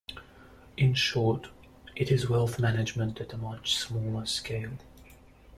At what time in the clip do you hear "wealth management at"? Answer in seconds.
2.27-3.33